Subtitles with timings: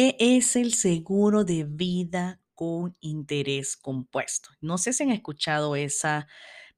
[0.00, 4.50] ¿Qué es el seguro de vida con interés compuesto?
[4.60, 6.28] No sé si han escuchado esa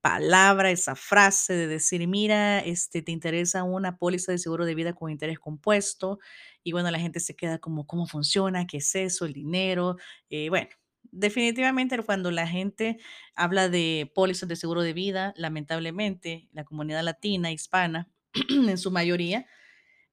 [0.00, 4.92] palabra, esa frase de decir, mira, este, te interesa una póliza de seguro de vida
[4.92, 6.20] con interés compuesto.
[6.62, 8.68] Y bueno, la gente se queda como, ¿cómo funciona?
[8.68, 9.24] ¿Qué es eso?
[9.24, 9.96] El dinero.
[10.30, 10.68] Eh, bueno,
[11.10, 12.98] definitivamente cuando la gente
[13.34, 18.08] habla de pólizas de seguro de vida, lamentablemente la comunidad latina, hispana,
[18.48, 19.44] en su mayoría,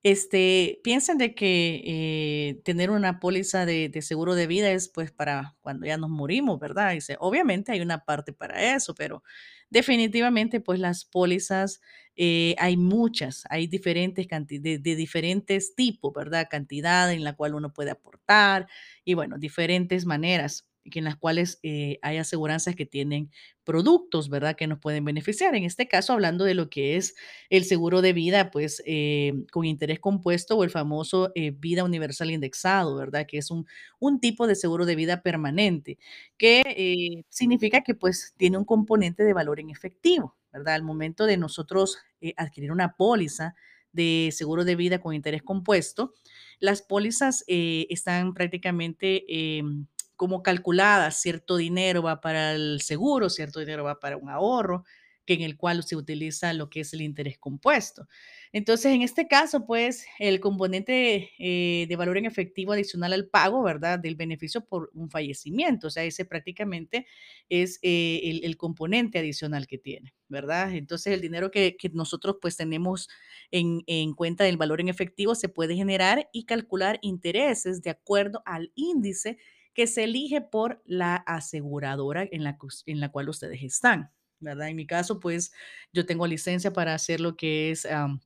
[0.05, 5.55] este, piensan de que, eh, tener una póliza de seguro de vida es, pues, para
[5.61, 6.93] cuando ya nos morimos, ¿verdad?
[6.93, 9.23] Dice, obviamente hay una parte para eso, pero
[9.71, 11.81] definitivamente, pues, las pólizas,
[12.15, 16.47] eh, hay muchas, hay diferentes canti de de diferentes tipos, ¿verdad?
[16.51, 18.67] Cantidad en la cual uno puede aportar
[19.05, 23.31] y, bueno, diferentes maneras en las cuales, eh, hay aseguranzas que tienen
[23.63, 24.55] productos, ¿verdad?
[24.55, 25.55] Que nos pueden beneficiar.
[25.55, 27.15] En este caso, hablando de lo que es
[27.49, 32.31] el seguro de vida, pues, eh, con interés compuesto o el famoso, eh, vida universal
[32.31, 33.25] indexado, ¿verdad?
[33.27, 33.65] Que es un
[33.99, 35.97] un tipo de seguro de vida permanente,
[36.37, 40.75] que, eh, significa que, pues, tiene un componente de valor en efectivo, ¿verdad?
[40.75, 41.97] Al momento de nosotros,
[42.37, 43.55] adquirir una póliza
[43.91, 46.13] de seguro de vida con interés compuesto,
[46.59, 49.25] las pólizas, están prácticamente,
[49.57, 54.83] em, como calculadas, cierto dinero va para el seguro, cierto dinero va para un ahorro,
[55.25, 58.07] que en el cual se utiliza lo que es el interés compuesto.
[58.51, 63.63] Entonces, en este caso, pues, el componente, eh, de valor en efectivo adicional al pago,
[63.63, 63.97] ¿verdad?
[63.99, 67.07] Del beneficio por un fallecimiento, o sea, ese prácticamente
[67.49, 70.73] es, eh, el componente adicional que tiene, ¿verdad?
[70.75, 73.09] Entonces, el dinero que que nosotros, pues, tenemos
[73.51, 78.41] en en cuenta del valor en efectivo se puede generar y calcular intereses de acuerdo
[78.45, 79.37] al índice
[79.75, 84.69] que se elige por la aseguradora en la en la cual ustedes están, ¿verdad?
[84.69, 85.51] En mi caso, pues,
[85.93, 88.21] yo tengo licencia para hacer lo que es, am,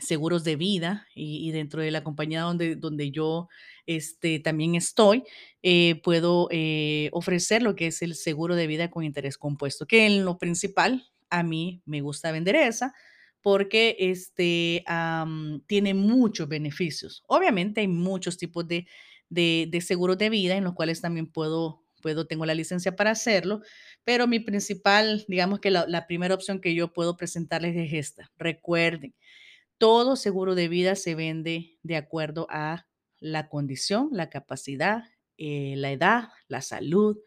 [0.00, 3.48] seguros de vida y dentro de la compañía donde donde yo,
[3.86, 5.24] este, también estoy,
[5.62, 10.06] eh, puedo, eh, ofrecer lo que es el seguro de vida con interés compuesto, que
[10.06, 12.94] en lo principal a mí me gusta vender esa
[13.42, 14.84] porque, este,
[15.66, 17.22] tiene muchos beneficios.
[17.28, 18.86] Obviamente, hay muchos tipos de
[19.28, 23.10] de de seguros de vida en los cuales también puedo puedo tengo la licencia para
[23.10, 23.62] hacerlo,
[24.04, 28.30] pero mi principal, digamos que la primera opción que yo puedo presentarles es esta.
[28.38, 29.14] Recuerden,
[29.78, 32.86] todo seguro de vida se vende de acuerdo a
[33.18, 35.04] la condición, la capacidad,
[35.38, 37.18] eh, la edad, la salud,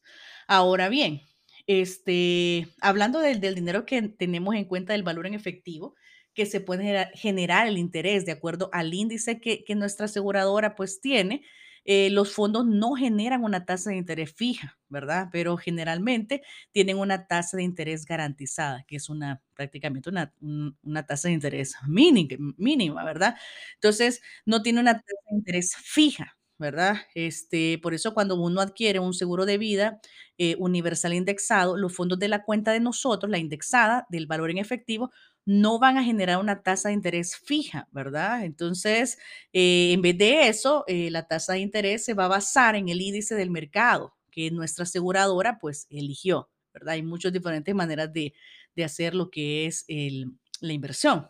[0.48, 1.22] Ahora bien,
[1.66, 5.94] este, hablando del del dinero que tenemos en cuenta del valor en efectivo,
[6.34, 11.00] que se puede generar el interés de acuerdo al índice que que nuestra aseguradora, pues,
[11.00, 11.42] tiene,
[11.84, 15.28] eh, los fondos no generan una tasa de interés fija, ¿verdad?
[15.32, 16.42] Pero generalmente
[16.72, 21.34] tienen una tasa de interés garantizada, que es una prácticamente una un una tasa de
[21.34, 23.36] interés mínima, ¿verdad?
[23.74, 26.96] Entonces, no tiene una tasa de interés fija, ¿verdad?
[27.14, 30.00] Este, por eso cuando uno adquiere un seguro de vida,
[30.38, 34.58] eh, universal indexado, los fondos de la cuenta de nosotros, la indexada del valor en
[34.58, 35.10] efectivo,
[35.46, 38.44] no van a generar una tasa de interés fija, ¿verdad?
[38.44, 39.18] Entonces,
[39.52, 42.88] eh, en vez de eso, eh, la tasa de interés se va a basar en
[42.88, 46.94] el índice del mercado que nuestra aseguradora, pues, eligió, ¿verdad?
[46.94, 48.34] Hay muchas diferentes maneras de
[48.76, 51.28] de hacer lo que es el la inversión.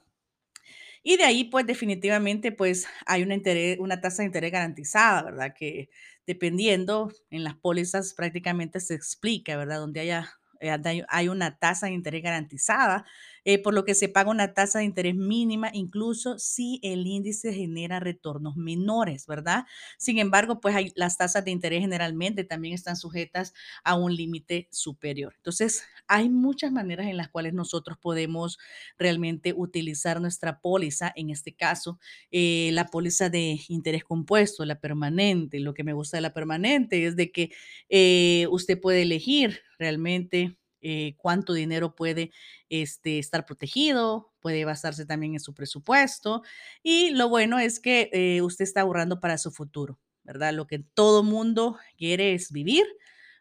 [1.03, 3.37] Y de ahí, pues, definitivamente, pues, hay una
[3.79, 5.55] una tasa de interés garantizada, ¿verdad?
[5.59, 5.89] Que
[6.27, 9.79] dependiendo en las pólizas prácticamente se explica, ¿verdad?
[9.79, 10.31] Donde haya,
[10.61, 10.77] eh,
[11.09, 13.07] hay una tasa de interés garantizada,
[13.45, 17.53] eh, por lo que se paga una tasa de interés mínima, incluso si el índice
[17.53, 19.65] genera retornos menores, ¿verdad?
[19.99, 23.53] Sin embargo, pues, las tasas de interés generalmente también están sujetas
[23.85, 25.35] a un límite superior.
[25.37, 28.59] Entonces, hay muchas maneras en las cuales nosotros podemos
[28.99, 31.99] realmente utilizar nuestra póliza, en este caso,
[32.31, 35.61] eh, la póliza de interés compuesto, la permanente.
[35.61, 37.51] Lo que me gusta de la permanente es de que,
[37.89, 42.33] eh, usted puede elegir realmente, eh, cuánto dinero puede,
[42.69, 46.43] este, estar protegido, puede basarse también en su presupuesto,
[46.83, 50.53] y lo bueno es que, eh, usted está ahorrando para su futuro, ¿verdad?
[50.55, 52.85] Lo que todo mundo quiere es vivir,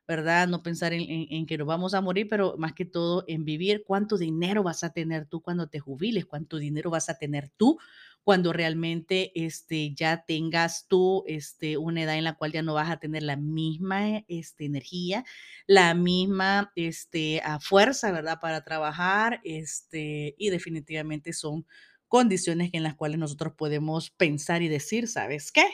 [0.10, 0.48] ¿verdad?
[0.48, 4.18] No pensar en, que nos vamos a morir, pero más que todo en vivir cuánto
[4.18, 7.78] dinero vas a tener tú cuando te jubiles, cuánto dinero vas a tener tú
[8.24, 12.90] cuando realmente este, ya tengas tú este, una edad en la cual ya no vas
[12.90, 15.26] a tener la misma este, energía,
[15.68, 18.40] la misma este, fuerza, ¿verdad?
[18.42, 21.68] Para trabajar este, y definitivamente son
[22.08, 25.68] condiciones en las cuales nosotros podemos pensar y decir, ¿sabes qué?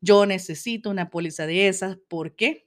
[0.00, 1.98] Yo necesito una póliza de esas.
[2.08, 2.66] ¿Por qué?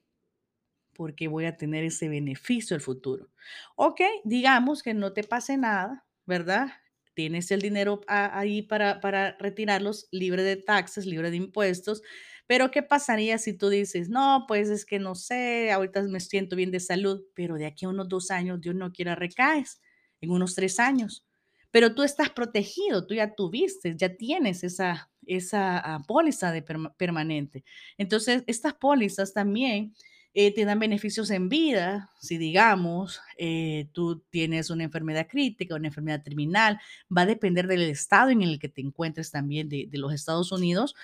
[1.00, 3.30] Porque voy a tener ese beneficio al futuro.
[3.78, 6.68] Ok, digamos que no te pase nada, ¿verdad?
[7.13, 12.01] Tienes el dinero ahí para, para retirarlos libre de taxes, libre de impuestos,
[12.48, 16.57] pero ¿qué pasaría si tú dices, no, pues es que no sé, ahorita me siento
[16.57, 19.80] bien de salud, pero de aquí a unos dos años, Dios no quiera, recaes,
[20.22, 21.25] en unos tres años,
[21.72, 26.95] pero tú estás protegido, tú ya tuviste, ya tienes esa, esa ah, póliza de perma-
[26.98, 27.63] permanente.
[27.98, 29.94] Entonces, estas pólizas también
[30.34, 35.88] eh, te dan beneficios en vida, si digamos, eh, tú tienes una enfermedad crítica, una
[35.88, 36.80] enfermedad terminal,
[37.16, 40.96] va a depender del estado en el que te encuentres también de, los Estados Unidos,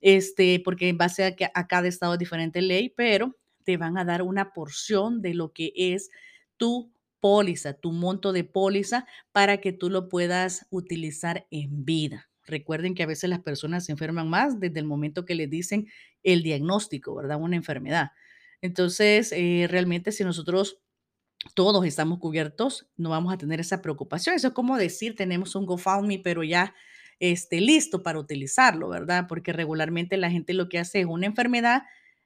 [0.00, 3.98] este, porque en base a que a cada estado es diferente ley, pero te van
[3.98, 6.10] a dar una porción de lo que es
[6.56, 6.90] tu
[7.20, 12.30] póliza, tu monto de póliza, para que tú lo puedas utilizar en vida.
[12.46, 15.86] Recuerden que a veces las personas se enferman más desde el momento que les dicen
[16.22, 17.38] el diagnóstico, ¿verdad?
[17.38, 18.12] Una enfermedad.
[18.62, 20.78] Entonces, eh, realmente si nosotros
[21.54, 24.36] todos estamos cubiertos, no vamos a tener esa preocupación.
[24.36, 26.74] Eso es como decir, tenemos un GoFundMe, pero ya
[27.18, 29.26] este, listo para utilizarlo, ¿verdad?
[29.28, 31.82] Porque regularmente la gente lo que hace es una enfermedad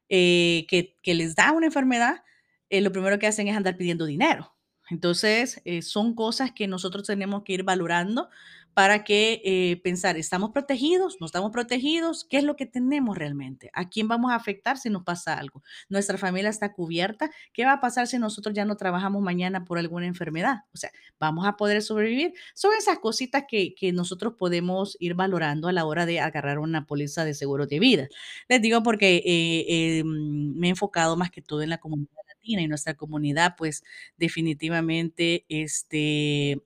[0.09, 2.23] eh, que, que les da una enfermedad,
[2.71, 4.55] eh, lo primero que hacen es andar pidiendo dinero.
[4.91, 8.29] Entonces, eh, son cosas que nosotros tenemos que ir valorando
[8.75, 11.17] para que eh, pensar, ¿estamos protegidos?
[11.21, 12.27] ¿No estamos protegidos?
[12.29, 13.71] ¿Qué es lo que tenemos realmente?
[13.73, 15.63] ¿A quién vamos a afectar si nos pasa algo?
[15.89, 17.31] ¿Nuestra familia está cubierta?
[17.53, 20.65] ¿Qué va a pasar si nosotros ya no trabajamos mañana por alguna enfermedad?
[20.75, 20.91] O sea,
[21.21, 22.35] ¿vamos a poder sobrevivir?
[22.55, 26.87] Son esas cositas que, que nosotros podemos ir valorando a la hora de agarrar una
[26.87, 28.09] póliza de seguro de vida.
[28.49, 32.11] Les digo porque eh, eh, mm, me he enfocado más que todo en la comunidad
[32.27, 33.85] latina y nuestra comunidad, pues
[34.17, 36.61] definitivamente, este,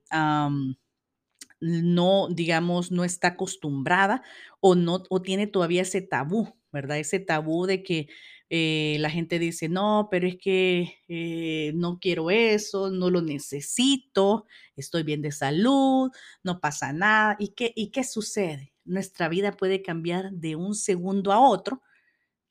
[1.60, 4.22] no, digamos, no está acostumbrada
[4.60, 6.98] o no o tiene todavía ese tabú, ¿verdad?
[6.98, 8.08] Ese tabú de que,
[8.50, 14.46] eh, la gente dice: "No, pero es que, eh, no quiero eso, no lo necesito,
[14.76, 16.10] estoy bien de salud,
[16.42, 17.36] no pasa nada".
[17.38, 18.72] ¿Y qué y qué sucede?
[18.84, 21.82] Nuestra vida puede cambiar de un segundo a otro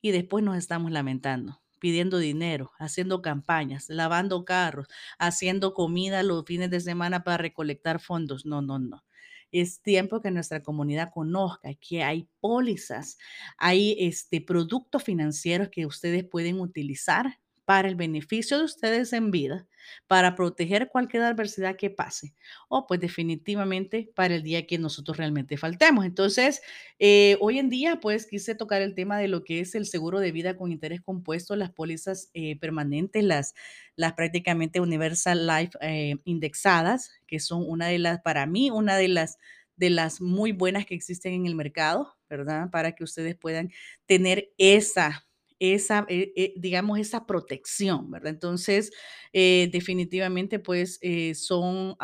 [0.02, 4.88] y después nos estamos lamentando, pidiendo dinero, haciendo campañas, lavando carros,
[5.18, 8.46] haciendo comida los fines de semana para recolectar fondos.
[8.46, 9.04] No, no, no.
[9.50, 13.18] Es tiempo que nuestra comunidad conozca que hay pólizas,
[13.56, 17.38] hay este, productos financieros que ustedes pueden utilizar
[17.68, 19.68] para el beneficio de ustedes en vida,
[20.06, 22.34] para proteger cualquier adversidad que pase,
[22.70, 26.06] o pues definitivamente para el día que nosotros realmente faltemos.
[26.06, 26.62] Entonces,
[26.98, 30.18] eh, hoy en día, pues quise tocar el tema de lo que es el seguro
[30.18, 33.54] de vida con interés compuesto, las pólizas eh, permanentes, las,
[33.96, 39.08] las prácticamente Universal Life eh, indexadas, que son una de las, para mí, una de
[39.08, 39.36] las,
[39.76, 42.70] de las muy buenas que existen en el mercado, ¿verdad?
[42.70, 43.70] Para que ustedes puedan
[44.06, 45.27] tener esa
[45.60, 48.30] esa, eh, eh, digamos, esa protección, ¿verdad?
[48.30, 48.92] Entonces,
[49.32, 51.00] eh, definitivamente, pues,
[51.34, 51.96] son,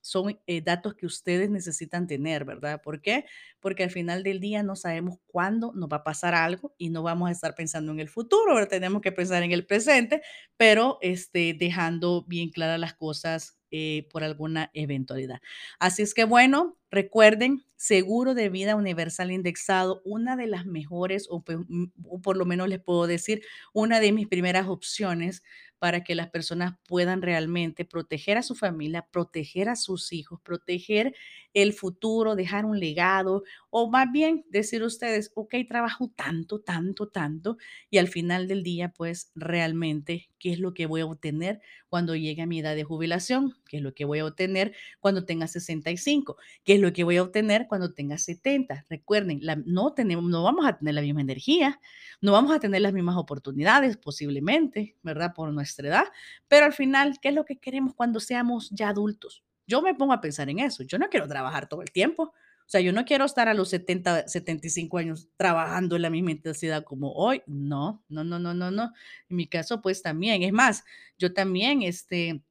[0.00, 2.80] son datos que ustedes necesitan tener, ¿verdad?
[2.82, 3.24] ¿Por qué?
[3.60, 7.02] porque al final del día no sabemos cuándo nos va a pasar algo y no
[7.02, 10.22] vamos a estar pensando en el futuro, ahora tenemos que pensar en el presente,
[10.56, 15.40] pero este, dejando bien claras las cosas eh, por alguna eventualidad.
[15.78, 21.84] Así es que bueno, recuerden, seguro de vida universal indexado, una de las mejores, mm,
[22.04, 23.42] o por lo menos les puedo decir,
[23.72, 25.42] una de mis primeras opciones
[25.78, 31.14] para que las personas puedan realmente proteger a su familia, proteger a sus hijos, proteger
[31.54, 37.58] el futuro, dejar un legado, o más bien decir ustedes, ok, trabajo tanto, tanto, tanto,
[37.90, 42.16] y al final del día, pues realmente, ¿qué es lo que voy a obtener cuando
[42.16, 43.54] llegue a mi edad de jubilación?
[43.68, 46.36] ¿Qué es lo que voy a obtener cuando tenga 65?
[46.64, 48.84] ¿Qué es lo que voy a obtener cuando tenga 70?
[48.90, 51.80] Recuerden, la- no, tenemos, no vamos a tener la misma energía,
[52.20, 55.32] no vamos a tener las mismas oportunidades posiblemente, ¿verdad?
[55.34, 56.04] Por nuestra edad,
[56.48, 59.44] pero al final, ¿qué es lo que queremos cuando seamos ya adultos?
[59.66, 60.82] Yo me pongo a pensar en eso.
[60.82, 62.32] Yo no quiero trabajar todo el tiempo.
[62.66, 66.02] O sea, yo no quiero estar a los setenta, setenta y cinco años trabajando en
[66.02, 67.42] la misma intensidad como hoy.
[67.46, 68.92] No, no, no, no, no, no.
[69.28, 70.42] En mi caso, pues también.
[70.42, 70.84] Es más,
[71.18, 72.42] yo también, este,